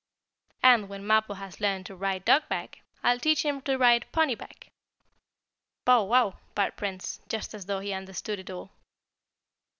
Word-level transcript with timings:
And, 0.63 0.89
when 0.89 1.05
Mappo 1.05 1.35
has 1.35 1.61
learned 1.61 1.85
to 1.85 1.95
ride 1.95 2.25
dog 2.25 2.49
back, 2.49 2.79
I'll 3.03 3.19
teach 3.19 3.45
him 3.45 3.61
to 3.61 3.77
ride 3.77 4.11
pony 4.11 4.33
back." 4.33 4.69
"Bow 5.85 6.05
wow!" 6.05 6.39
barked 6.55 6.77
Prince, 6.77 7.19
just 7.29 7.53
as 7.53 7.67
though 7.67 7.81
he 7.81 7.93
understood 7.93 8.39
it 8.39 8.49
all. 8.49 8.71